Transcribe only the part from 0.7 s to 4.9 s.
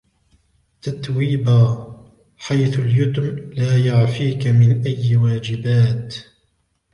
تتويبا: حيث اليُتْمُ لا يعفيك من